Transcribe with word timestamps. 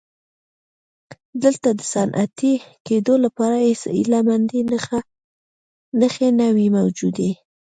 دلته 1.43 1.69
د 1.79 1.81
صنعتي 1.93 2.53
کېدو 2.87 3.13
لپاره 3.25 3.55
هېڅ 3.67 3.81
هیله 3.95 4.19
مندۍ 4.27 4.61
نښې 6.01 6.29
نه 6.39 6.47
وې 6.55 6.67
موجودې. 6.77 7.31